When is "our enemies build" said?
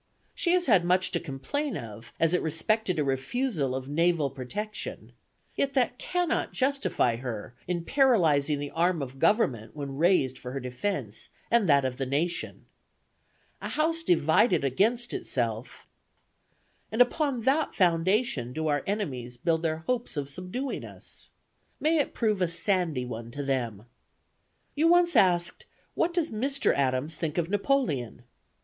18.67-19.61